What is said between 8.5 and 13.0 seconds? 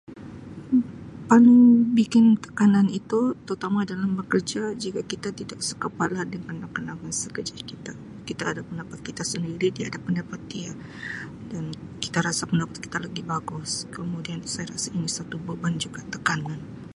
ada pendapat kita sendiri, dia ada pendapat dia dan kita rasa pendapat kita